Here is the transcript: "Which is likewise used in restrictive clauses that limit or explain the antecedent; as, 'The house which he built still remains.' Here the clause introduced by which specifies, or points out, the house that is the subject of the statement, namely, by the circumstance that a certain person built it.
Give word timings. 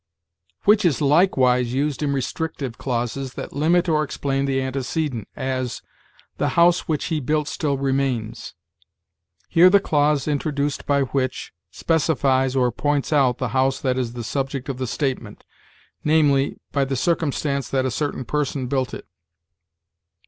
"Which 0.63 0.83
is 0.83 0.99
likewise 0.99 1.75
used 1.75 2.01
in 2.01 2.11
restrictive 2.11 2.75
clauses 2.79 3.33
that 3.35 3.53
limit 3.53 3.87
or 3.87 4.03
explain 4.03 4.45
the 4.45 4.59
antecedent; 4.59 5.27
as, 5.35 5.83
'The 6.39 6.49
house 6.57 6.87
which 6.87 7.05
he 7.13 7.19
built 7.19 7.47
still 7.47 7.77
remains.' 7.77 8.55
Here 9.47 9.69
the 9.69 9.79
clause 9.79 10.27
introduced 10.27 10.87
by 10.87 11.03
which 11.03 11.53
specifies, 11.69 12.55
or 12.55 12.71
points 12.71 13.13
out, 13.13 13.37
the 13.37 13.49
house 13.49 13.79
that 13.81 13.99
is 13.99 14.13
the 14.13 14.23
subject 14.23 14.69
of 14.69 14.79
the 14.79 14.87
statement, 14.87 15.43
namely, 16.03 16.57
by 16.71 16.83
the 16.83 16.95
circumstance 16.95 17.69
that 17.69 17.85
a 17.85 17.91
certain 17.91 18.25
person 18.25 18.65
built 18.65 18.95
it. 18.95 19.05